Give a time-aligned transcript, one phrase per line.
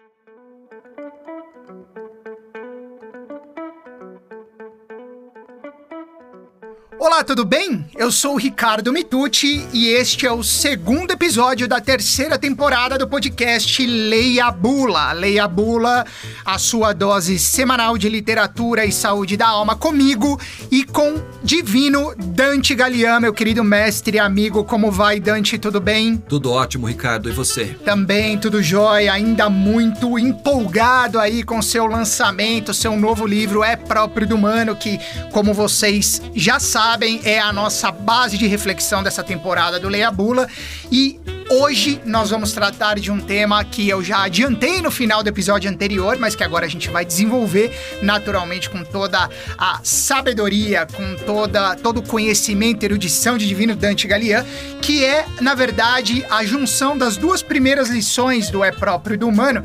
[0.00, 0.59] thank you
[7.02, 7.86] Olá, tudo bem?
[7.96, 13.08] Eu sou o Ricardo Mitucci e este é o segundo episódio da terceira temporada do
[13.08, 15.10] podcast Leia a Bula.
[15.12, 16.04] Leia a Bula,
[16.44, 20.38] a sua dose semanal de literatura e saúde da alma comigo
[20.70, 24.62] e com divino Dante Galian, meu querido mestre e amigo.
[24.62, 25.56] Como vai, Dante?
[25.56, 26.18] Tudo bem?
[26.28, 27.30] Tudo ótimo, Ricardo.
[27.30, 27.64] E você?
[27.82, 29.14] Também, tudo jóia.
[29.14, 35.00] Ainda muito empolgado aí com seu lançamento, seu novo livro É Próprio do Humano, que,
[35.32, 40.10] como vocês já sabem, sabem, é a nossa base de reflexão dessa temporada do Leia
[40.10, 40.48] Bula.
[40.90, 45.28] E hoje nós vamos tratar de um tema que eu já adiantei no final do
[45.28, 47.72] episódio anterior, mas que agora a gente vai desenvolver
[48.02, 54.44] naturalmente com toda a sabedoria, com toda todo o conhecimento, erudição de Divino Dante Galian,
[54.82, 59.62] que é, na verdade, a junção das duas primeiras lições do É Próprio do Humano,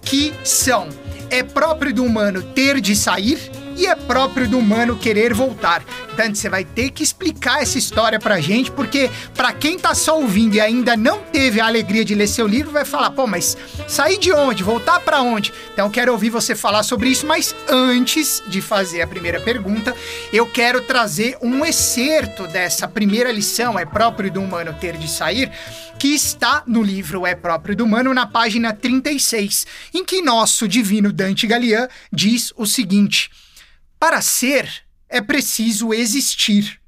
[0.00, 0.88] que são
[1.28, 5.84] é próprio do humano ter de sair e é próprio do humano querer voltar.
[6.16, 10.18] Dante, você vai ter que explicar essa história pra gente, porque para quem tá só
[10.18, 13.56] ouvindo e ainda não teve a alegria de ler seu livro, vai falar, pô, mas
[13.88, 14.62] sair de onde?
[14.62, 15.52] Voltar para onde?
[15.72, 19.94] Então quero ouvir você falar sobre isso, mas antes de fazer a primeira pergunta,
[20.32, 25.50] eu quero trazer um excerto dessa primeira lição, é próprio do humano ter de sair,
[25.98, 29.64] que está no livro É Próprio do Humano, na página 36,
[29.94, 33.30] em que nosso divino Dante Galian diz o seguinte:
[34.02, 34.68] Para ser,
[35.08, 36.80] é preciso existir.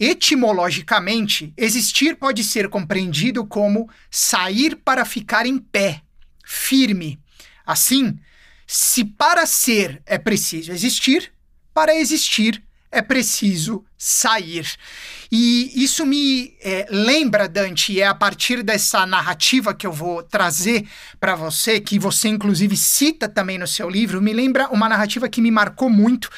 [0.00, 6.00] Etimologicamente, existir pode ser compreendido como sair para ficar em pé,
[6.42, 7.20] firme.
[7.66, 8.18] Assim,
[8.66, 11.30] se para ser é preciso existir,
[11.74, 14.66] para existir é preciso sair.
[15.30, 20.22] E isso me é, lembra, Dante, e é a partir dessa narrativa que eu vou
[20.22, 20.88] trazer
[21.20, 25.42] para você, que você inclusive cita também no seu livro, me lembra uma narrativa que
[25.42, 26.30] me marcou muito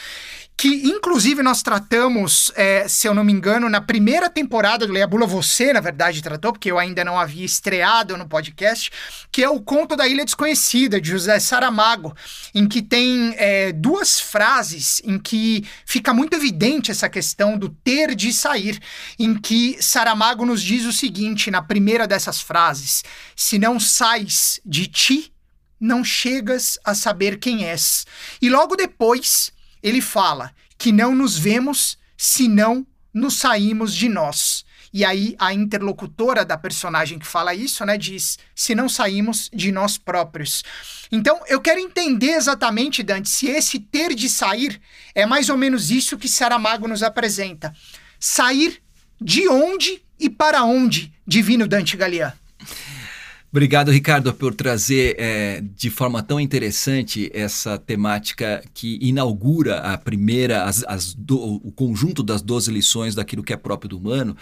[0.61, 5.07] que inclusive nós tratamos, é, se eu não me engano, na primeira temporada do Leia
[5.07, 8.91] Bula, você, na verdade, tratou, porque eu ainda não havia estreado no podcast,
[9.33, 12.15] que é o Conto da Ilha Desconhecida, de José Saramago,
[12.55, 18.15] em que tem é, duas frases em que fica muito evidente essa questão do ter
[18.15, 18.79] de sair,
[19.19, 23.03] em que Saramago nos diz o seguinte, na primeira dessas frases:
[23.35, 25.33] se não sais de ti,
[25.81, 28.05] não chegas a saber quem és.
[28.43, 29.51] E logo depois
[29.83, 34.65] ele fala que não nos vemos se não nos saímos de nós.
[34.93, 39.71] E aí a interlocutora da personagem que fala isso, né, diz: se não saímos de
[39.71, 40.65] nós próprios.
[41.13, 44.81] Então, eu quero entender exatamente, Dante, se esse ter de sair
[45.15, 47.75] é mais ou menos isso que Saramago nos apresenta.
[48.19, 48.81] Sair
[49.21, 52.33] de onde e para onde, divino Dante Galian?
[53.53, 60.63] Obrigado, Ricardo, por trazer é, de forma tão interessante essa temática que inaugura a primeira,
[60.63, 64.37] as, as do, o conjunto das 12 lições daquilo que é próprio do humano.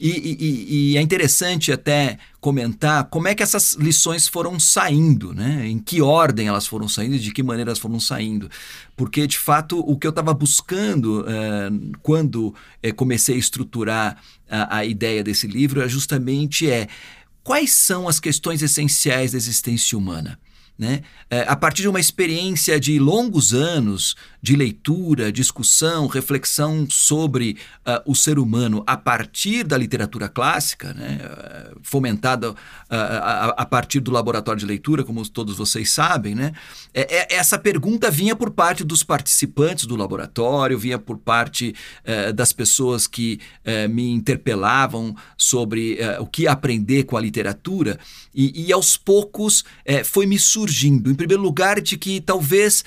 [0.00, 5.66] E, e, e, é interessante até comentar como é que essas lições foram saindo, né?
[5.66, 8.48] em que ordem elas foram saindo e de que maneira elas foram saindo.
[8.96, 11.70] Porque, de fato, o que eu estava buscando é,
[12.00, 16.86] quando é, comecei a estruturar a, a ideia desse livro é justamente é
[17.48, 20.38] quais são as questões essenciais da existência humana?
[20.78, 21.00] Né?
[21.30, 27.56] É, a partir de uma experiência de longos anos de leitura, discussão, reflexão sobre
[27.86, 31.18] uh, o ser humano a partir da literatura clássica, né?
[31.22, 32.54] uh, fomentada uh,
[32.90, 36.52] a, a, partir do laboratório de leitura, como todos vocês sabem, né?
[36.94, 41.74] É, é, essa pergunta vinha por parte dos participantes do laboratório, vinha por parte
[42.04, 47.98] eh, das pessoas que eh, me interpelavam sobre eh, o que aprender com a literatura,
[48.34, 49.64] e, e aos poucos
[50.04, 52.84] foi me surgindo, em primeiro lugar, de que talvez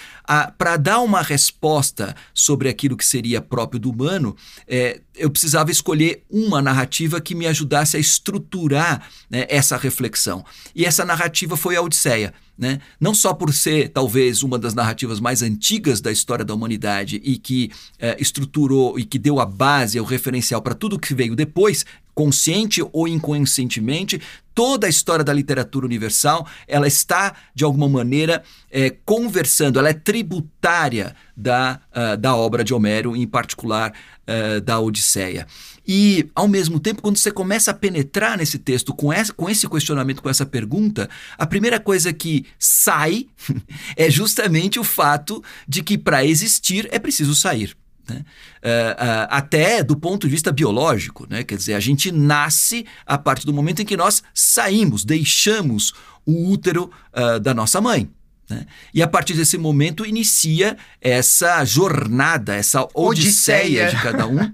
[0.57, 4.35] para dar uma resposta resposta sobre aquilo que seria próprio do humano,
[4.67, 10.45] é, eu precisava escolher uma narrativa que me ajudasse a estruturar né, essa reflexão.
[10.75, 12.33] E essa narrativa foi a Odisseia.
[12.57, 12.79] Né?
[12.99, 17.39] Não só por ser talvez uma das narrativas mais antigas da história da humanidade e
[17.39, 21.83] que é, estruturou e que deu a base, o referencial para tudo que veio depois,
[22.13, 24.21] consciente ou inconscientemente,
[24.53, 29.93] toda a história da literatura universal ela está de alguma maneira é, conversando, ela é
[29.93, 35.47] tributária da, uh, da obra de Homero, em particular uh, da Odisseia.
[35.87, 39.67] E, ao mesmo tempo, quando você começa a penetrar nesse texto com, essa, com esse
[39.67, 43.25] questionamento, com essa pergunta, a primeira coisa que sai
[43.97, 47.75] é justamente o fato de que para existir é preciso sair.
[48.11, 48.25] Né?
[48.63, 51.43] Uh, uh, até do ponto de vista biológico, né?
[51.43, 55.93] quer dizer, a gente nasce a partir do momento em que nós saímos, deixamos
[56.25, 58.09] o útero uh, da nossa mãe.
[58.49, 58.65] Né?
[58.93, 63.89] E a partir desse momento inicia essa jornada, essa odisseia, odisseia.
[63.89, 64.53] de cada um,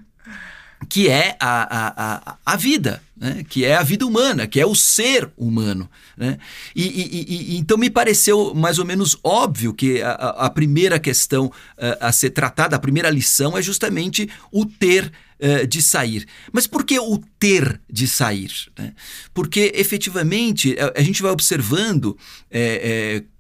[0.90, 3.44] que é a, a, a, vida, né?
[3.50, 5.90] que é a vida humana, que é o ser humano.
[6.16, 6.38] Né?
[6.76, 11.48] E, e, e, então me pareceu mais ou menos óbvio que a, a primeira questão
[11.48, 11.52] uh,
[12.00, 16.28] a ser tratada, a primeira lição é justamente o ter uh, de sair.
[16.52, 18.52] Mas por que o ter de sair?
[18.78, 18.94] Né?
[19.34, 22.16] Porque efetivamente a, a, gente vai observando.
[22.52, 23.37] É, é,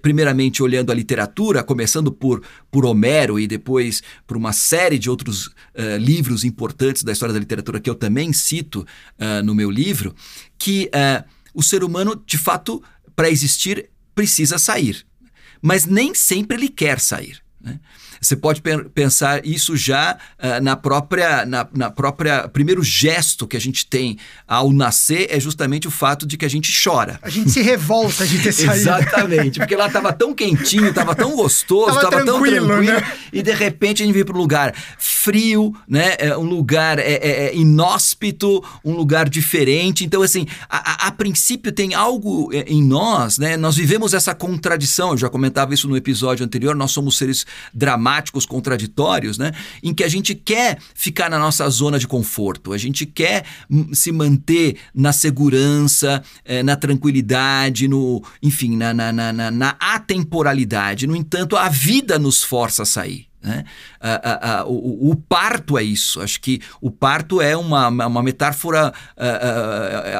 [0.00, 5.46] primeiramente olhando a literatura, começando por, por Homero e depois por uma série de outros
[5.46, 8.86] uh, livros importantes da história da literatura que eu também cito
[9.18, 10.14] uh, no meu livro,
[10.56, 12.80] que uh, o ser humano, de fato,
[13.16, 15.04] para existir, precisa sair.
[15.60, 17.42] Mas nem sempre ele quer sair.
[17.60, 17.80] Né?
[18.20, 18.60] Você pode
[18.94, 24.18] pensar isso já uh, na própria, na, na, própria primeiro gesto que a gente tem
[24.46, 27.18] ao nascer é justamente o fato de que a gente chora.
[27.22, 28.74] A gente se revolta de ter saído.
[28.74, 33.02] Exatamente, porque lá estava tão quentinho, estava tão gostoso, estava tão tranquilo, né?
[33.32, 36.16] e de repente a gente veio para um lugar frio, né?
[36.18, 40.04] É um lugar é, é, é, inóspito, um lugar diferente.
[40.04, 43.56] Então assim, a, a, a princípio tem algo é, em nós, né?
[43.56, 45.12] Nós vivemos essa contradição.
[45.12, 46.76] Eu já comentava isso no episódio anterior.
[46.76, 49.52] Nós somos seres dramáticos dramáticos, contraditórios, né?
[49.82, 53.44] Em que a gente quer ficar na nossa zona de conforto, a gente quer
[53.92, 61.06] se manter na segurança, é, na tranquilidade, no, enfim, na, na, na, na atemporalidade.
[61.06, 63.26] No entanto, a vida nos força a sair.
[63.42, 63.64] Né?
[64.66, 66.20] O, o, parto é isso.
[66.20, 68.92] Acho que o parto é uma, uma metáfora,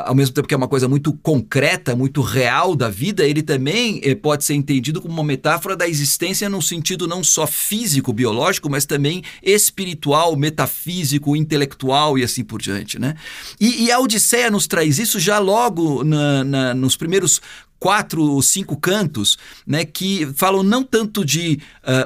[0.05, 4.01] ao mesmo tempo que é uma coisa muito concreta, muito real da vida, ele também
[4.03, 8.71] eh, pode ser entendido como uma metáfora da existência num sentido não só físico, biológico,
[8.71, 12.99] mas também espiritual, metafísico, intelectual e assim por diante.
[12.99, 13.15] Né?
[13.61, 17.41] E, e a Odisseia nos traz isso já logo na, na, nos primeiros
[17.81, 21.59] quatro ou cinco cantos, né, que falam não tanto de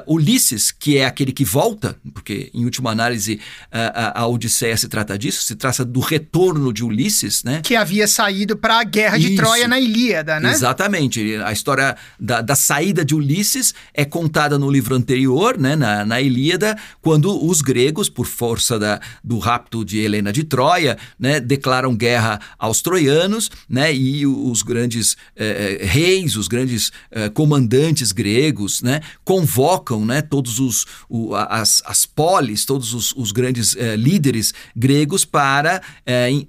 [0.07, 1.64] uh, Ulisses, que é aquele que volta,
[2.13, 3.39] porque em última análise
[3.71, 7.61] a, a, Odisseia se trata disso, se trata do retorno de Ulisses, né?
[7.63, 9.37] Que havia saído para a guerra de Isso.
[9.37, 10.51] Troia na Ilíada, né?
[10.51, 11.35] Exatamente.
[11.37, 16.21] A história da, da, saída de Ulisses é contada no livro anterior, né, na, na
[16.21, 21.95] Ilíada, quando os gregos, por força da, do rapto de Helena de Troia, né, declaram
[21.95, 28.81] guerra aos troianos, né, e os grandes eh, eh, reis, os grandes eh, comandantes gregos,
[28.81, 34.53] né, convocam né, todos os o, as, as polis, todos os, os grandes eh, líderes
[34.75, 35.81] gregos para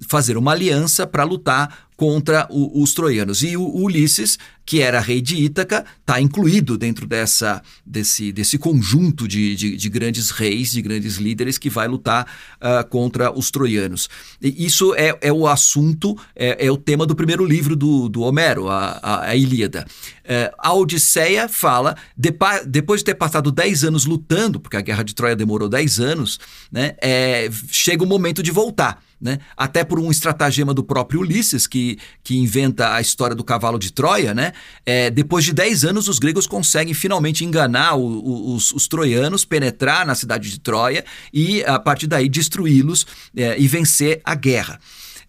[0.07, 3.41] fazer uma aliança para lutar contra o, os troianos.
[3.41, 8.59] E o, o, Ulisses, que era rei de Ítaca, está incluído dentro dessa, desse, desse
[8.59, 12.27] conjunto de, de, de, grandes reis, de grandes líderes que vai lutar
[12.57, 14.07] uh, contra os troianos.
[14.39, 18.21] E isso é, é o assunto, é, é, o tema do primeiro livro do, do
[18.21, 19.85] Homero, a, a, a Ilíada.
[20.23, 25.15] Uh, a Odisseia fala, depois de ter passado 10 anos lutando, porque a guerra de
[25.15, 26.39] Troia demorou 10 anos,
[26.71, 29.01] né, é, chega o momento de voltar.
[29.19, 29.39] Né?
[29.55, 33.91] Até por um estratagema do próprio Ulisses, que, que inventa a história do cavalo de
[33.91, 34.53] Troia, né?
[34.85, 39.43] É, depois de 10 anos, os gregos conseguem finalmente enganar o, o, os, os, troianos,
[39.43, 41.03] penetrar na cidade de Troia
[41.33, 44.79] e, a partir daí, destruí-los é, e vencer a guerra.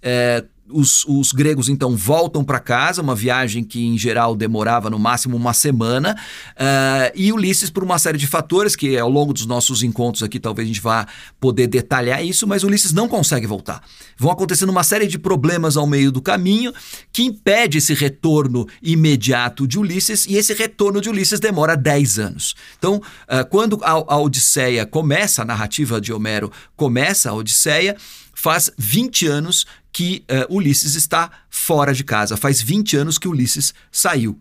[0.03, 4.99] É, os, os, gregos então voltam para casa, uma viagem que em geral demorava no
[4.99, 6.17] máximo uma semana,
[6.53, 10.39] uh, e Ulisses, por uma série de fatores, que ao longo dos nossos encontros aqui
[10.39, 11.07] talvez a gente vá
[11.41, 13.83] poder detalhar isso, mas Ulisses não consegue voltar.
[14.17, 16.73] Vão acontecendo uma série de problemas ao meio do caminho
[17.13, 22.55] que impede esse retorno imediato de Ulisses, e esse retorno de Ulisses demora 10 anos.
[22.79, 27.97] Então, uh, quando a, a Odisseia começa, a narrativa de Homero começa a Odisseia,
[28.39, 33.73] faz 20 anos que uh, Ulisses está fora de casa, faz 20 anos que Ulisses
[33.91, 34.39] saiu.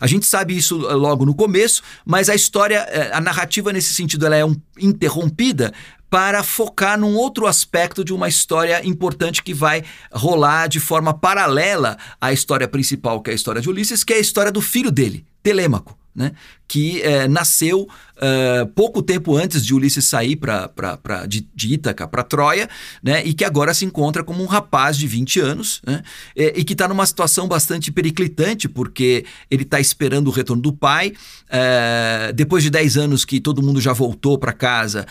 [0.00, 3.92] A gente sabe isso eh, logo no começo, mas a história, eh, a narrativa nesse
[3.92, 5.74] sentido, ela é um, interrompida
[6.08, 11.98] para focar num outro aspecto de uma história importante que vai rolar de forma paralela
[12.20, 14.90] à história principal, que é a história de Ulisses, que é a história do filho
[14.90, 16.32] dele, Telêmaco né?
[16.70, 17.88] Que é, nasceu
[18.20, 22.68] uh, pouco tempo antes de Ulisses sair pra, pra, pra, de, de Ítaca para Troia,
[23.02, 23.24] né?
[23.24, 26.02] e que agora se encontra como um rapaz de 20 anos, né?
[26.36, 30.72] e, e que está numa situação bastante periclitante, porque ele está esperando o retorno do
[30.72, 31.12] pai.
[31.48, 35.06] Uh, depois de 10 anos que todo mundo já voltou para casa,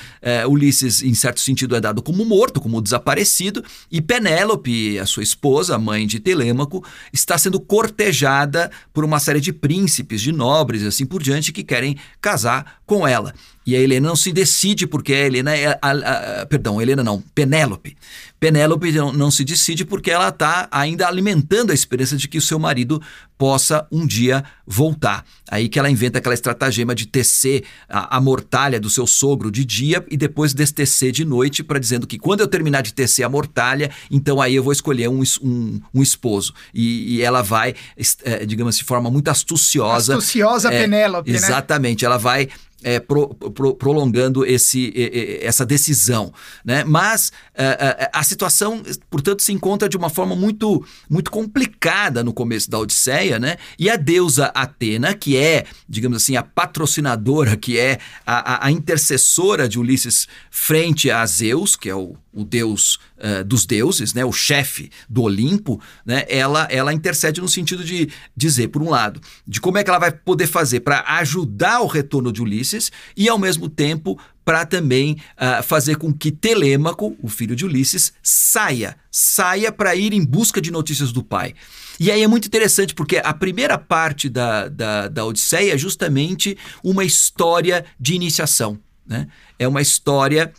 [0.45, 3.61] uh, Ulisses, em certo sentido, é dado como morto, como desaparecido,
[3.91, 9.41] e Penélope, a sua esposa, a mãe de Telêmaco, está sendo cortejada por uma série
[9.41, 13.33] de príncipes, de nobres, assim por diante, que querem casar com ela.
[13.65, 15.67] E a Helena não se decide porque a Helena é.
[15.67, 17.95] A, a, a, perdão, Helena não, Penélope.
[18.39, 22.41] Penélope não, não, se decide porque ela está ainda alimentando a esperança de que o
[22.41, 23.01] seu marido
[23.37, 25.25] possa um dia voltar.
[25.49, 29.63] Aí que ela inventa aquela estratagema de tecer a, a mortalha do seu sogro de
[29.63, 33.29] dia e depois destecer de noite, para dizendo que quando eu terminar de tecer a
[33.29, 36.53] mortalha, então aí eu vou escolher um, um, um esposo.
[36.73, 37.75] E, e, ela vai,
[38.23, 40.17] é, digamos, de forma muito astuciosa.
[40.17, 41.37] Astuciosa é, Penélope, né?
[41.37, 42.05] Exatamente.
[42.05, 42.49] Ela vai
[42.83, 44.93] é, pro, pro, prolongando esse,
[45.41, 46.33] essa decisão.
[46.63, 46.83] Né?
[46.83, 52.33] Mas é, é, a situação, portanto, se encontra de uma forma muito, muito complicada no
[52.33, 53.57] começo da Odisseia, né?
[53.77, 59.67] e a deusa Atena, que é, digamos assim, a patrocinadora, que é a, a intercessora
[59.67, 64.31] de Ulisses frente a Zeus, que é o, o deus uh, dos deuses, né, o
[64.31, 69.59] chefe do Olimpo, né, ela, ela intercede no sentido de dizer, por um lado, de
[69.59, 73.37] como é que ela vai poder fazer para ajudar o retorno de Ulisses e, ao
[73.37, 79.71] mesmo tempo, para também uh, fazer com que Telêmaco, o filho de Ulisses, saia, saia
[79.71, 81.53] para ir em busca de notícias do pai.
[81.99, 86.57] E aí é muito interessante porque a primeira parte da, da, da Odisseia é justamente
[86.83, 88.79] uma história de iniciação.
[89.05, 89.27] Né?
[89.57, 90.53] É uma história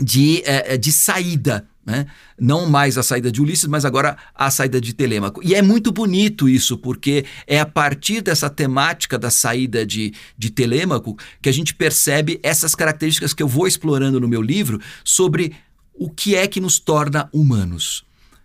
[0.00, 1.66] de, é, de saída.
[1.84, 2.06] Né?
[2.38, 5.40] Não mais a saída de Ulisses, mas agora a saída de Telêmaco.
[5.42, 10.50] E é muito bonito isso, porque é a partir dessa temática da saída de, de
[10.50, 15.54] Telêmaco que a gente percebe essas características que eu vou explorando no meu livro sobre
[15.92, 18.04] o que é que nos torna humanos.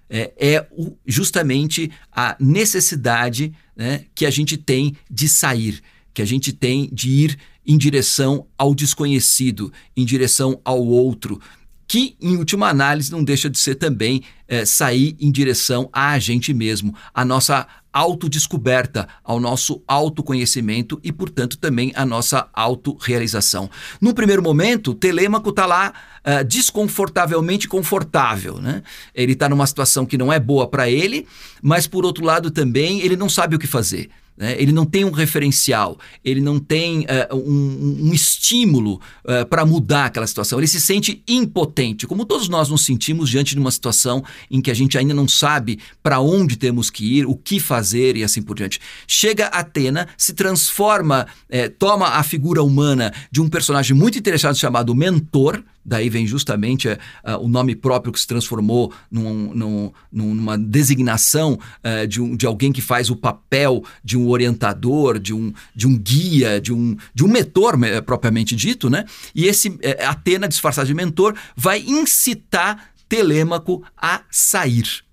[0.10, 5.82] É, é o, justamente a necessidade né, que a gente tem de sair,
[6.14, 11.40] que a gente tem de ir em direção ao desconhecido, em direção ao outro,
[11.88, 16.54] que, em última análise, não deixa de ser também é, sair em direção a gente
[16.54, 23.70] mesmo, a nossa autodescoberta, ao nosso autoconhecimento e, portanto, também a nossa autorrealização.
[24.02, 28.60] No primeiro momento, Telêmaco está lá uh, desconfortavelmente confortável.
[28.60, 28.84] Né?
[29.14, 31.26] Ele está numa situação que não é boa para ele,
[31.62, 34.10] mas, por outro lado, também ele não sabe o que fazer.
[34.38, 34.56] Né?
[34.62, 40.06] Ele não tem um referencial, ele não tem uh, um, um, estímulo uh, para mudar
[40.06, 40.60] aquela situação.
[40.60, 44.70] Ele se sente impotente, como todos nós nos sentimos diante de uma situação em que
[44.70, 48.42] a gente ainda não sabe para onde temos que ir, o que fazer e assim
[48.42, 48.80] por diante.
[49.08, 54.94] Chega Atena, se transforma, eh, toma a figura humana de um personagem muito interessante chamado
[54.94, 56.98] Mentor Daí vem justamente uh,
[57.40, 62.72] o nome próprio que se transformou num, num, numa designação uh, de, um, de alguém
[62.72, 67.24] que faz o papel de um orientador, de um, de um guia, de um, de
[67.24, 67.76] um mentor
[68.06, 69.06] propriamente dito, né?
[69.34, 69.78] E esse
[70.08, 75.04] Atena, disfarçado de mentor, vai incitar Telêmaco a sair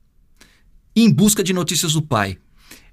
[0.94, 2.38] em busca de notícias do pai.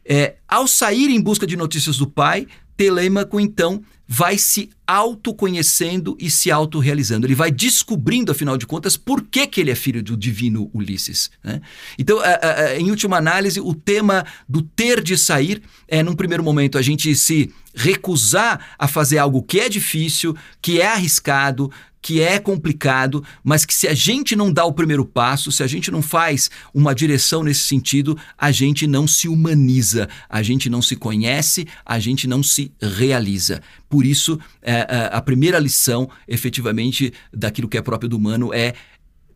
[0.06, 2.48] É, ao sair em busca de notícias do pai,
[2.80, 7.28] Telêmaco então vai se autoconhecendo e se autorrealizando.
[7.28, 11.30] Ele vai descobrindo, afinal de contas, por que, que ele é filho do divino Ulisses.
[11.44, 11.62] Né?
[11.98, 16.42] Então, a, a, em última análise, o tema do ter de sair é, num primeiro
[16.42, 21.70] momento, a gente se recusar a fazer algo que é difícil, que é arriscado,
[22.02, 25.68] que é complicado, mas que se a gente não dá o primeiro passo, se a
[25.68, 30.82] gente não faz uma direção nesse sentido, a gente não se humaniza, a gente não
[30.82, 33.62] se conhece, a gente não se realiza.
[33.90, 38.74] Por isso, é, é, a primeira lição, efetivamente, daquilo que é próprio do humano é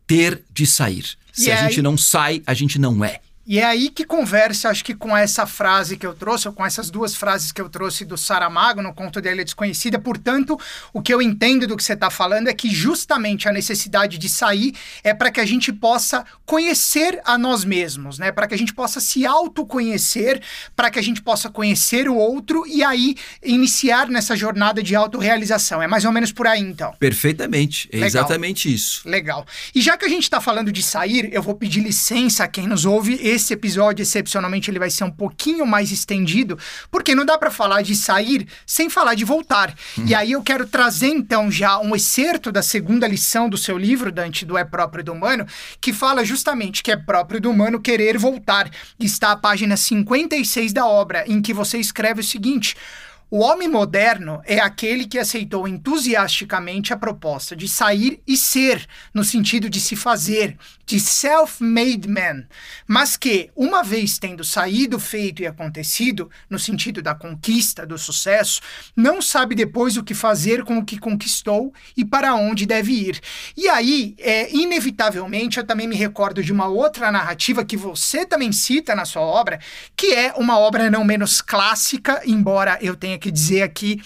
[0.08, 1.06] ter de sair.
[1.32, 3.20] Se a gente não sai, a gente não é.
[3.46, 6.66] E é aí que conversa, acho que com essa frase que eu trouxe, ou com
[6.66, 10.00] essas duas frases que eu trouxe do Saramago no conto dele é Desconhecida.
[10.00, 10.58] Portanto,
[10.94, 14.30] o que eu entendo do que você está falando é que justamente a necessidade de
[14.30, 14.74] sair
[15.04, 18.32] é para que a gente possa conhecer a nós mesmos, né?
[18.32, 20.42] Para que a gente possa se autoconhecer,
[20.74, 25.82] para que a gente possa conhecer o outro e aí iniciar nessa jornada de autorrealização.
[25.82, 26.94] É mais ou menos por aí, então.
[26.98, 27.90] Perfeitamente.
[27.92, 28.08] É Legal.
[28.08, 29.02] exatamente isso.
[29.06, 29.46] Legal.
[29.76, 32.68] E já que a gente está falando de sair, eu vou pedir licença a quem
[32.68, 36.58] nos ouve esse episódio, excepcionalmente, ele vai ser um pouquinho mais estendido,
[36.90, 39.74] porque não dá para falar de sair sem falar de voltar.
[39.98, 40.06] Uhum.
[40.08, 44.12] E aí eu quero trazer, então, já um excerto da segunda lição do seu livro,
[44.12, 45.46] Dante, do É Próprio do Humano,
[45.80, 48.70] que fala justamente que é próprio do humano querer voltar.
[49.00, 52.76] Está a página 56 da obra, em que você escreve o seguinte.
[53.36, 59.24] O homem moderno é aquele que aceitou entusiasticamente a proposta de sair e ser, no
[59.24, 62.44] sentido de se fazer, de self-made man,
[62.86, 68.62] mas que, uma vez tendo saído, feito e acontecido, no sentido da conquista, do sucesso,
[68.96, 73.20] não sabe depois o que fazer com o que conquistou e para onde deve ir.
[73.58, 78.52] E aí, é, inevitavelmente, eu também me recordo de uma outra narrativa que você também
[78.52, 79.60] cita na sua obra,
[79.96, 84.02] que é uma obra não menos clássica, embora eu tenha que dizer aqui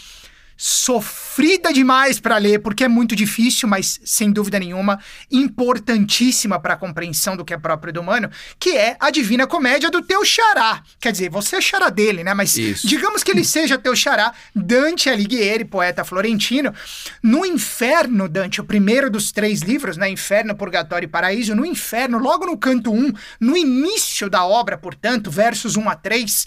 [0.57, 4.99] sofrida demais para ler, porque é muito difícil, mas sem dúvida nenhuma,
[5.31, 9.91] importantíssima para a compreensão do que é próprio do humano, que é a Divina Comédia
[9.91, 10.81] do teu xará.
[10.99, 12.33] Quer dizer, você é xará dele, né?
[12.33, 12.87] Mas Isso.
[12.87, 16.73] digamos que ele seja teu xará, Dante Alighieri, poeta florentino.
[17.21, 20.09] No Inferno, Dante, o primeiro dos três livros, né?
[20.09, 25.29] Inferno, Purgatório e Paraíso, no Inferno, logo no canto 1, no início da obra, portanto,
[25.29, 26.45] versos 1 a 3,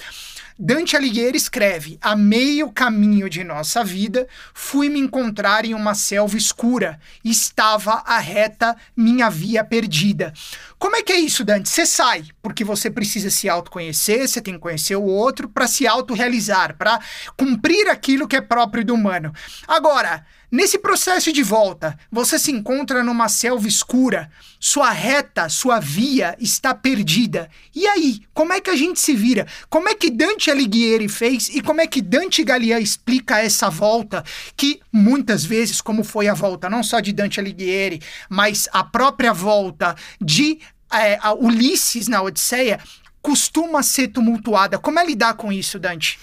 [0.62, 6.36] Dante Alighieri escreve: A meio caminho de nossa vida, fui me encontrar em uma selva
[6.36, 7.00] escura.
[7.24, 10.34] Estava a reta minha via perdida.
[10.78, 11.70] Como é que é isso, Dante?
[11.70, 15.86] Você sai, porque você precisa se autoconhecer, você tem que conhecer o outro para se
[15.86, 17.00] autorrealizar, para
[17.38, 19.32] cumprir aquilo que é próprio do humano.
[19.66, 24.28] Agora, Nesse processo de volta, você se encontra numa selva escura,
[24.58, 27.48] sua reta, sua via está perdida.
[27.72, 29.46] E aí, como é que a gente se vira?
[29.68, 34.24] Como é que Dante Alighieri fez e como é que Dante Gallia explica essa volta
[34.56, 39.32] que muitas vezes, como foi a volta não só de Dante Alighieri, mas a própria
[39.32, 40.58] volta de
[40.92, 42.80] é, Ulisses na Odisseia,
[43.22, 44.78] costuma ser tumultuada.
[44.78, 46.18] Como é lidar com isso, Dante?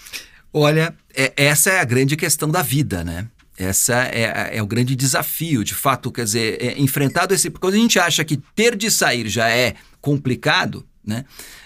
[0.52, 3.26] Olha, é, essa é a grande questão da vida, né?
[3.58, 7.50] Essa é, é, o grande desafio, de fato, quer dizer, é, enfrentado esse.
[7.50, 11.24] Quando a gente acha que ter de sair já é complicado, né?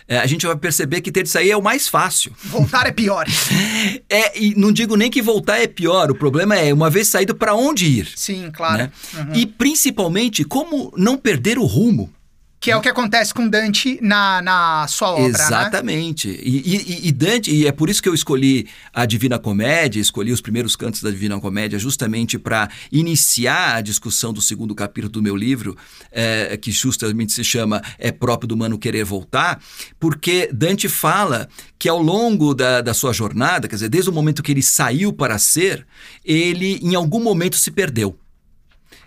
[0.09, 2.33] É, a gente vai perceber que ter de sair é o mais fácil.
[2.45, 3.27] Voltar é pior.
[4.09, 7.35] é, e não digo nem que voltar é pior, o problema é, uma vez saído,
[7.35, 8.09] para onde ir?
[8.17, 8.79] Sim, claro.
[8.79, 8.93] Né?
[9.15, 9.35] Uhum.
[9.35, 12.11] E principalmente, como não perder o rumo.
[12.63, 15.23] Que é o que acontece com Dante na, na sua obra.
[15.25, 15.29] Né?
[15.31, 16.29] Exatamente.
[16.29, 16.39] Né?
[16.45, 20.31] E, e, e, Dante, e é por isso que eu escolhi a Divina Comédia, escolhi
[20.31, 25.21] os primeiros cantos da Divina Comédia, justamente para iniciar a discussão do segundo capítulo do
[25.21, 25.77] meu livro,
[26.13, 29.61] é, que justamente se chama É próprio do humano querer voltar,
[29.99, 31.49] porque Dante fala
[31.81, 35.13] que ao longo da, da sua jornada, quer dizer, desde o momento que ele saiu
[35.13, 35.85] para ser,
[36.25, 38.17] ele em algum momento se perdeu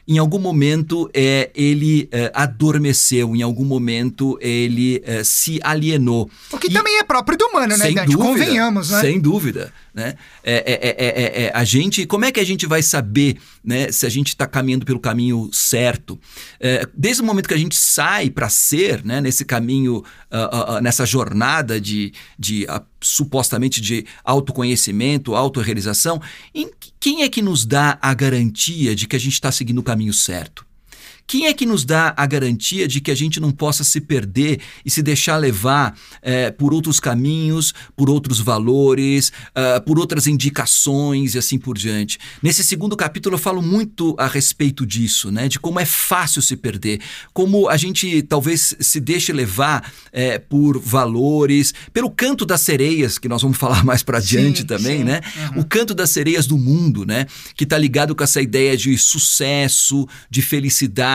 [0.08, 6.30] em algum momento é, ele é, adormeceu, em algum momento ele é, se alienou.
[6.52, 8.12] O que e, também é próprio do humano, né, sem Dante?
[8.12, 9.02] Dúvida, Convenhamos, né?
[9.02, 9.74] Sem dúvida.
[9.94, 10.16] Né?
[10.44, 14.10] É, é, é, a gente, como é que a gente vai saber né, se a
[14.10, 16.20] gente está caminhando pelo caminho certo?
[16.94, 21.06] desde o momento que a gente sai para ser, né, nesse caminho, uh, uh, nessa
[21.06, 26.22] jornada de, de uh, supostamente de autoconhecimento, autorrealização,
[26.54, 29.84] em, quem é que nos dá a garantia de que a gente está seguindo o
[29.84, 30.66] caminho certo?
[31.28, 34.60] Quem é que nos dá a garantia de que a gente não possa se perder
[34.86, 41.34] e se deixar levar é, por outros caminhos, por outros valores, uh, por outras indicações
[41.34, 42.20] e assim por diante?
[42.44, 45.48] Nesse segundo capítulo eu falo muito a respeito disso, né?
[45.48, 47.02] De como é fácil se perder,
[47.34, 53.28] como a gente talvez se deixe levar é, por valores, pelo canto das sereias, que
[53.28, 55.04] nós vamos falar mais para adiante sim, também, sim.
[55.06, 55.22] né?
[55.54, 55.62] Uhum.
[55.62, 57.26] O canto das sereias do mundo, né?
[57.56, 61.15] Que está ligado com essa ideia de sucesso, de felicidade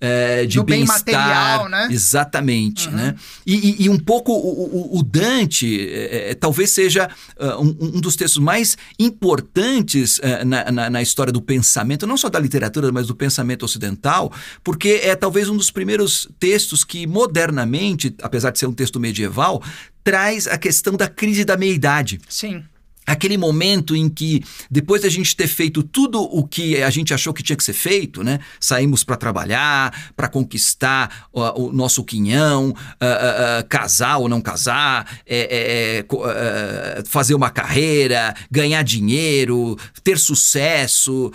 [0.00, 1.62] é, de bem-estar.
[1.62, 1.88] Bem né?
[1.90, 2.88] Exatamente.
[2.88, 2.94] Uhum.
[2.94, 3.14] Né?
[3.46, 7.08] E, e, e, um pouco o, o Dante é, é, talvez seja
[7.38, 12.16] uh, um, um, dos textos mais importantes uh, na, na, na, história do pensamento, não
[12.16, 14.32] só da literatura, mas do pensamento ocidental,
[14.62, 19.62] porque é talvez um dos primeiros textos que modernamente, apesar de ser um texto medieval,
[20.02, 22.20] traz a questão da crise da meia-idade.
[22.28, 22.64] Sim
[23.06, 27.32] aquele momento em que, depois da gente ter feito tudo o que a gente achou
[27.32, 28.38] que tinha que ser feito, né?
[28.60, 35.40] Saímos para trabalhar, para conquistar o, nosso quinhão, uh, uh, casar ou não casar, é,
[35.40, 41.32] é, é fazer uma carreira, ganhar dinheiro, ter sucesso,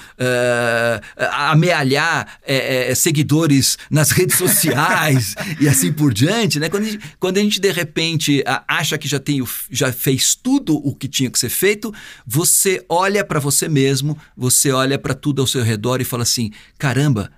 [1.32, 6.70] amealhar é, é, seguidores nas redes sociais e assim por diante, né?
[6.70, 10.76] Quando a gente, quando a gente de repente acha que já, tem, já fez tudo
[10.76, 11.94] o que tinha que ser feito,
[12.26, 16.52] você olha para você mesmo, você olha para tudo ao seu redor e fala assim:
[16.78, 17.32] caramba,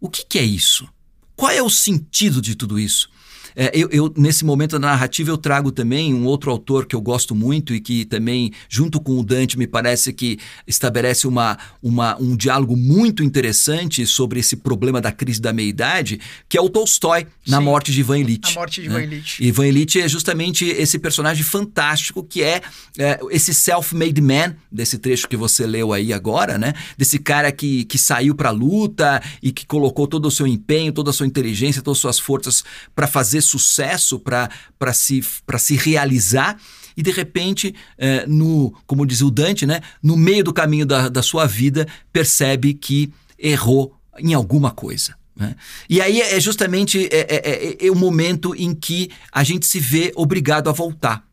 [0.00, 0.88] o que, que é isso?
[1.34, 3.10] Qual é o sentido de tudo isso?
[3.54, 7.00] É, eu, eu, nesse momento da narrativa, eu trago também um outro autor que eu
[7.00, 12.16] gosto muito e que também, junto com o Dante, me parece que estabelece uma, uma,
[12.20, 17.26] um diálogo muito interessante sobre esse problema da crise da meia-idade, que é o Tolstói,
[17.46, 18.52] na morte de Ivan Illich.
[18.52, 18.94] A morte de né?
[18.94, 19.44] Ivan Illich.
[19.44, 22.62] Ivan Illich é justamente esse personagem fantástico que é,
[22.98, 26.72] é esse self-made man, desse trecho que você leu aí agora, né?
[26.96, 30.92] Desse cara que, que saiu para a luta e que colocou todo o seu empenho,
[30.92, 34.48] toda a sua inteligência, todas as suas forças para fazer sucesso, para
[34.92, 35.20] se,
[35.58, 36.56] se realizar
[36.96, 41.08] e de repente, é, no, como diz o Dante, né, no meio do caminho da,
[41.08, 45.14] da sua vida, percebe que errou em alguma coisa.
[45.34, 45.56] Né?
[45.88, 49.80] E aí é justamente é, é, é, é, o momento em que a gente se
[49.80, 51.24] vê obrigado a voltar.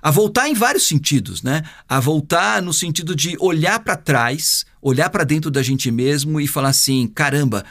[0.00, 1.64] A voltar em vários sentidos, né?
[1.88, 6.46] A voltar no sentido de olhar para trás, olhar para dentro da gente mesmo e
[6.46, 7.64] falar assim: caramba,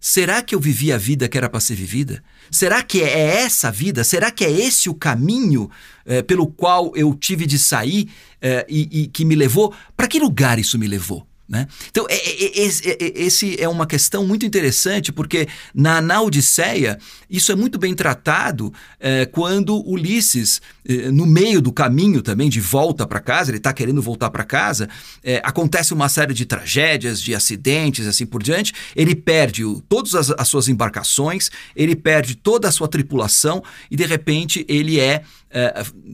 [0.00, 2.22] será que eu vivi a vida que era para ser vivida?
[2.50, 4.02] Será que é essa a vida?
[4.02, 5.70] Será que é esse o caminho
[6.06, 9.74] é, pelo qual eu tive de sair é, e, e que me levou?
[9.96, 11.27] Para que lugar isso me levou?
[11.48, 11.66] Né?
[11.90, 16.98] Então, é, é, é, esse é uma questão muito interessante, porque na, na Odisseia,
[17.30, 22.60] isso é muito bem tratado é, quando Ulisses, é, no meio do caminho também, de
[22.60, 24.90] volta para casa, ele está querendo voltar para casa,
[25.24, 28.74] é, acontece uma série de tragédias, de acidentes, assim por diante.
[28.94, 33.96] Ele perde o, todas as, as, suas embarcações, ele perde toda a sua tripulação e,
[33.96, 35.22] de repente, ele é,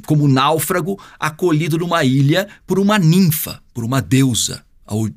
[0.07, 4.65] como náufrago, acolhido numa ilha por uma ninfa, por uma deusa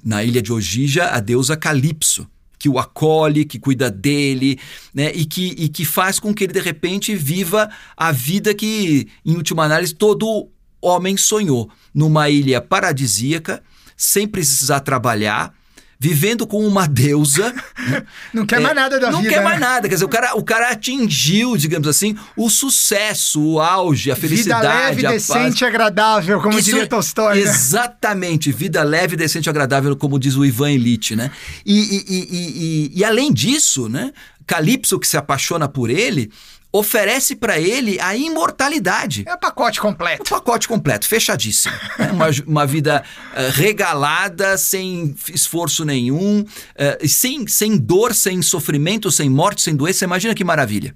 [0.04, 2.28] na ilha de Ogija, a deusa Calipso,
[2.60, 4.60] que o acolhe, que cuida dele,
[4.94, 5.12] né?
[5.14, 9.36] E que, e que faz com que ele, de repente, viva a vida que, em
[9.36, 10.50] última análise, todo
[10.82, 11.70] homem sonhou.
[11.94, 13.64] Numa ilha paradisíaca,
[13.96, 15.54] sem precisar trabalhar,
[16.00, 17.54] vivendo com uma deusa.
[18.34, 19.30] não quer é, mais nada da não vida.
[19.30, 19.50] Não quer né?
[19.50, 19.88] mais nada.
[19.88, 24.62] Quer dizer, o cara, o cara atingiu, digamos assim, o sucesso, o auge, a felicidade.
[24.62, 27.36] Vida leve, a decente e agradável, como Isso, diria Tolstói.
[27.36, 27.42] Né?
[27.42, 28.52] Exatamente.
[28.52, 31.32] Vida leve, decente e agradável, como diz o Ivan Elite, né?
[31.66, 34.12] E, e, e, e, e além disso, né?
[34.48, 36.32] Calypso, que se apaixona por ele,
[36.72, 39.24] oferece para ele a imortalidade.
[39.28, 40.24] É o pacote completo.
[40.24, 41.76] O pacote completo, fechadíssimo.
[41.98, 42.12] Né?
[42.12, 49.30] uma, uma vida uh, regalada, sem esforço nenhum, uh, sem, sem dor, sem sofrimento, sem
[49.30, 50.06] morte, sem doença.
[50.06, 50.96] Imagina que maravilha.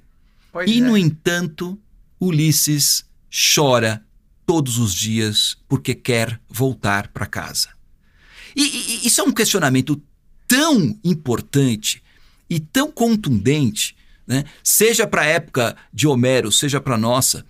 [0.53, 0.81] Pois e, é.
[0.81, 1.77] no entanto,
[2.19, 3.03] Ulisses
[3.55, 4.03] chora
[4.45, 7.69] todos os dias porque quer voltar para casa.
[8.55, 9.99] E, e isso é um questionamento
[10.47, 12.03] tão importante
[12.51, 13.95] e tão contundente
[14.27, 14.43] né?
[14.63, 17.45] seja para a época de Homero, seja para a nossa,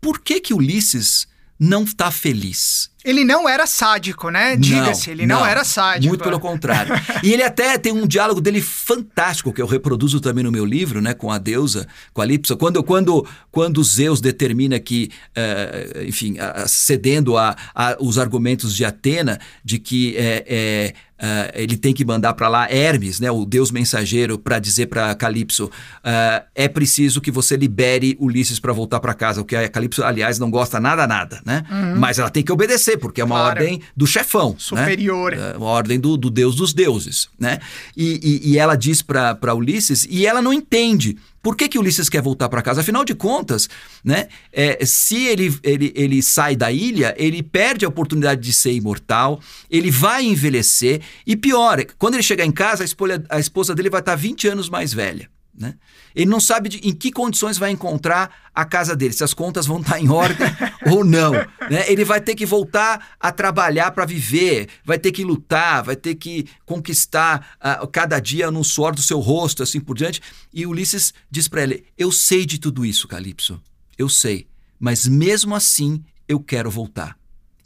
[0.00, 2.90] por que que Ulisses não está feliz?
[3.04, 4.56] Ele não era sádico, né?
[4.56, 6.08] Diga-se, ele não, não, era sádico.
[6.08, 6.92] Muito pelo contrário.
[7.22, 11.00] e ele até tem um diálogo dele fantástico, que eu reproduzo também no meu livro,
[11.00, 11.14] né?
[11.14, 12.56] Com a deusa, com a Lipsa.
[12.56, 18.84] Quando, quando, quando Zeus determina que, uh, enfim, uh, cedendo a, a, os argumentos de
[18.84, 23.44] Atena, de que é, é Uh, ele tem que mandar para lá Hermes, né, o
[23.44, 28.98] deus mensageiro, para dizer para Calypso: uh, é preciso que você libere Ulisses para voltar
[28.98, 29.40] para casa.
[29.40, 31.62] O que a Calypso, aliás, não gosta nada, nada, né?
[31.70, 32.00] Uhum.
[32.00, 33.60] Mas ela tem que obedecer, porque é uma claro.
[33.60, 34.50] ordem do chefão.
[34.50, 34.56] Né?
[34.58, 35.36] Superior.
[35.36, 35.54] Né?
[35.56, 37.60] uma ordem do, do, deus dos deuses, né?
[37.96, 41.16] E, e, e ela diz para Ulisses, e ela não entende.
[41.42, 42.82] Por que, que Ulisses quer voltar para casa?
[42.82, 43.68] Afinal de contas,
[44.04, 48.72] né, é, se ele, ele, ele sai da ilha, ele perde a oportunidade de ser
[48.72, 53.74] imortal, ele vai envelhecer e pior, quando ele chegar em casa, a, esposa, a esposa
[53.74, 55.28] dele vai estar 20 anos mais velha.
[55.54, 55.74] Né?
[56.14, 59.66] Ele não sabe de, em que condições vai encontrar a casa dele, se as contas
[59.66, 60.46] vão estar em ordem
[60.90, 61.32] ou não.
[61.32, 61.84] Né?
[61.88, 66.14] Ele vai ter que voltar a trabalhar para viver, vai ter que lutar, vai ter
[66.14, 70.22] que conquistar uh, cada dia no suor do seu rosto, assim por diante.
[70.52, 73.60] E Ulisses diz para ele: Eu sei de tudo isso, Calypso,
[73.98, 74.46] eu sei,
[74.80, 77.16] mas mesmo assim eu quero voltar.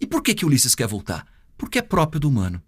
[0.00, 1.24] E por que, que Ulisses quer voltar?
[1.56, 2.60] Porque é próprio do humano.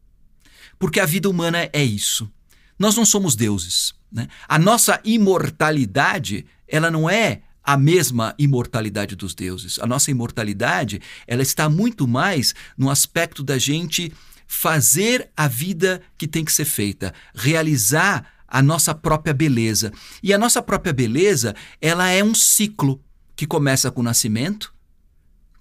[0.79, 2.31] Porque a vida humana é isso.
[2.79, 3.98] Nós não somos deuses.
[4.11, 4.29] Né?
[4.49, 9.79] A nossa imortalidade, ela não é a mesma imortalidade dos deuses.
[9.79, 14.13] A nossa imortalidade, ela está muito mais no aspecto da gente
[14.47, 19.93] fazer a vida que tem que ser feita, realizar a nossa própria beleza.
[20.23, 23.01] E a nossa própria beleza, ela é um ciclo
[23.37, 24.75] que começa com o nascimento,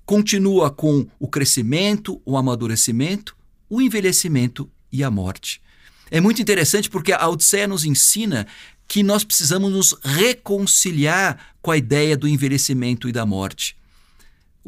[0.06, 3.36] continua com o crescimento, o amadurecimento,
[3.70, 5.62] o envelhecimento e a morte.
[6.10, 8.48] É muito interessante porque a Odisseia nos ensina
[8.88, 13.76] que nós precisamos nos reconciliar com a ideia do envelhecimento e da morte.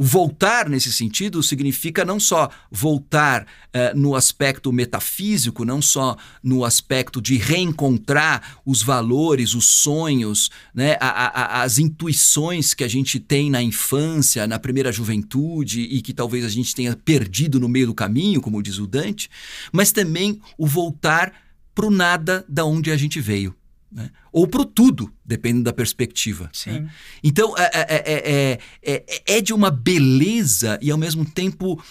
[0.02, 7.22] Voltar, nesse sentido, significa não só voltar uh, no aspecto metafísico, não só no aspecto
[7.22, 13.50] de reencontrar os valores, os sonhos, né, a, a, as intuições que a gente tem
[13.50, 17.94] na infância, na primeira juventude e que talvez a gente tenha perdido no meio do
[17.94, 19.30] caminho, como diz o Dante,
[19.70, 21.34] mas também o voltar
[21.76, 23.54] para o nada da onde a gente veio.
[23.92, 24.10] Né?
[24.32, 26.50] Ou para o tudo, dependendo da perspectiva.
[26.66, 26.90] Né?
[27.24, 29.04] Então, é, é, é,
[29.38, 31.82] é, de uma beleza e, ao mesmo tempo,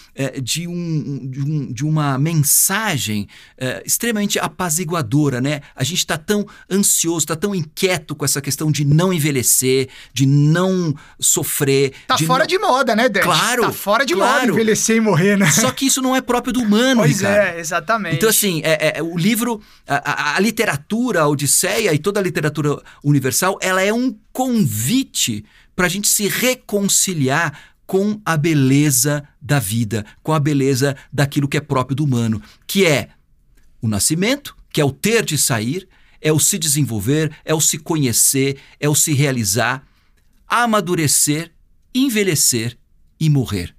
[0.41, 3.27] de, um, de, um, de uma mensagem
[3.85, 5.39] extremamente apaziguadora.
[5.39, 5.61] Né?
[5.75, 10.25] A gente está tão ansioso, está tão inquieto com essa questão de não envelhecer, de
[10.25, 11.93] não sofrer.
[12.07, 12.47] Tá fora não...
[12.47, 13.23] de moda, né, Dante?
[13.23, 13.63] Claro.
[13.63, 14.47] Tá fora de claro.
[14.47, 15.49] moda envelhecer e morrer, né?
[15.51, 17.37] Só que isso não é próprio do humano, Pois Ricardo.
[17.37, 18.15] é, exatamente.
[18.15, 18.61] Então, assim,
[19.01, 23.93] o livro, a, a, a literatura, a Odisseia e toda a literatura universal, ela é
[23.93, 25.43] um convite
[25.75, 31.57] para a gente se reconciliar com a beleza da vida, com a beleza daquilo que
[31.57, 33.09] é próprio do humano, que é
[33.81, 35.87] o nascimento, que é o ter de sair,
[36.21, 39.83] é o se desenvolver, é o se conhecer, é o se realizar,
[40.47, 41.51] amadurecer,
[41.93, 42.77] envelhecer
[43.19, 43.75] e morrer.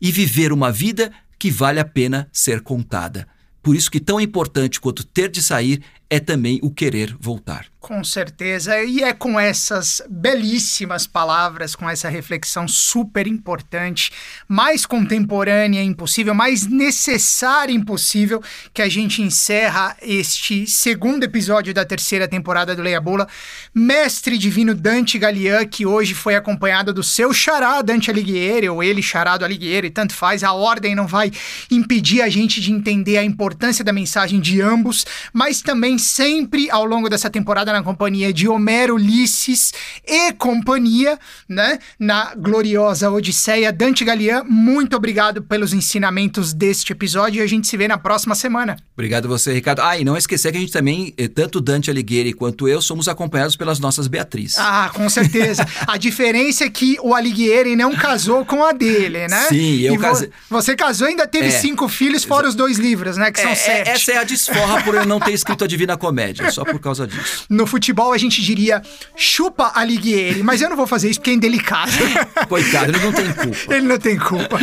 [0.00, 3.26] E viver uma vida que vale a pena ser contada.
[3.62, 7.66] Por isso que tão importante quanto ter de sair é também o querer voltar.
[7.80, 14.10] Com certeza, e é com essas belíssimas palavras, com essa reflexão super importante,
[14.48, 18.42] mais contemporânea impossível, mais necessária impossível,
[18.74, 23.28] que a gente encerra este segundo episódio da terceira temporada do Leia Bula.
[23.72, 29.02] Mestre divino Dante Galian, que hoje foi acompanhado do seu xará Dante Alighieri, ou ele
[29.02, 31.30] charado Alighieri, tanto faz, a ordem não vai
[31.70, 36.84] impedir a gente de entender a importância da mensagem de ambos, mas também sempre ao
[36.84, 39.72] longo dessa temporada na companhia de Homero, Ulisses
[40.06, 41.78] e companhia, né?
[41.98, 43.72] Na gloriosa Odisseia.
[43.72, 48.34] Dante Galian, muito obrigado pelos ensinamentos deste episódio e a gente se vê na próxima
[48.34, 48.76] semana.
[48.94, 49.80] Obrigado a você, Ricardo.
[49.80, 53.08] Ah, e não esquecer que a gente também, eh, tanto Dante Alighieri quanto eu, somos
[53.08, 54.56] acompanhados pelas nossas Beatriz.
[54.58, 55.66] Ah, com certeza.
[55.86, 59.46] a diferença é que o Alighieri não casou com a dele, né?
[59.48, 60.30] Sim, eu casei.
[60.50, 63.30] Você casou e ainda teve é, cinco filhos, fora os dois livros, né?
[63.30, 63.90] Que são é, é sete.
[63.90, 67.06] Essa é a desforra por eu não ter escrito a Divina Comédia, só por causa
[67.06, 67.44] disso.
[67.48, 68.82] No futebol a gente diria
[69.16, 71.92] chupa Alighieri, mas eu não vou fazer isso porque é indelicado.
[72.48, 73.74] Coitado, ele não tem culpa.
[73.74, 74.58] ele não tem culpa.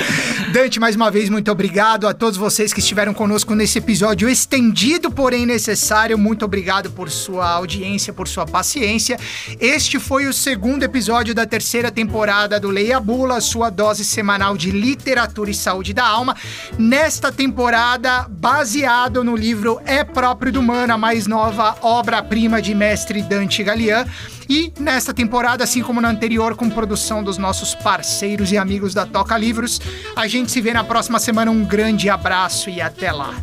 [0.52, 5.12] Dante, mais uma vez, muito obrigado a todos vocês que estiveram conosco nesse episódio estendido,
[5.12, 6.18] porém necessário.
[6.18, 9.20] Muito obrigado por sua audiência, por sua paciência.
[9.60, 14.72] Este foi o segundo episódio da terceira temporada do Leia Bula, sua dose semanal de
[14.72, 16.36] literatura e saúde da alma.
[16.78, 23.22] Nesta temporada, baseado no livro É Próprio do Humano, a mais nova obra-prima de mestre
[23.22, 24.06] Dante Galian.
[24.50, 29.06] E nesta temporada, assim como na anterior, com produção dos nossos parceiros e amigos da
[29.06, 29.80] Toca Livros,
[30.16, 31.50] a gente se vê na próxima semana.
[31.50, 33.34] Um grande abraço e até lá.